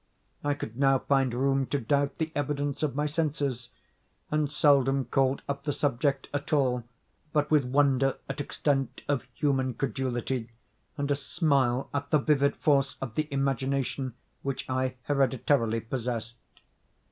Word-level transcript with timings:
I 0.43 0.55
could 0.55 0.79
now 0.79 0.97
find 0.97 1.31
room 1.31 1.67
to 1.67 1.79
doubt 1.79 2.17
the 2.17 2.31
evidence 2.33 2.81
of 2.81 2.95
my 2.95 3.05
senses; 3.05 3.69
and 4.31 4.51
seldom 4.51 5.05
called 5.05 5.43
up 5.47 5.61
the 5.63 5.71
subject 5.71 6.27
at 6.33 6.51
all 6.51 6.83
but 7.33 7.51
with 7.51 7.65
wonder 7.65 8.17
at 8.27 8.41
extent 8.41 9.03
of 9.07 9.27
human 9.35 9.75
credulity, 9.75 10.49
and 10.97 11.11
a 11.11 11.15
smile 11.15 11.87
at 11.93 12.09
the 12.09 12.17
vivid 12.17 12.55
force 12.55 12.97
of 12.99 13.13
the 13.13 13.27
imagination 13.29 14.15
which 14.41 14.67
I 14.67 14.95
hereditarily 15.03 15.81
possessed. 15.81 16.37